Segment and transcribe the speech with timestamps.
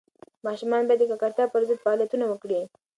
[0.45, 2.59] ماشومان باید د ککړتیا پر ضد فعالیتونه وکړي.